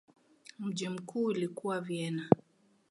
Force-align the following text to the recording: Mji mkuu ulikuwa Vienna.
Mji 0.59 0.89
mkuu 0.89 1.23
ulikuwa 1.23 1.81
Vienna. 1.81 2.29